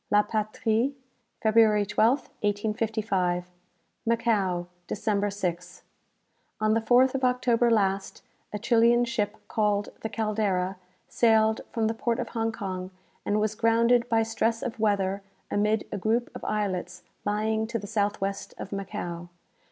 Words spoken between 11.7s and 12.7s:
from the port of Hong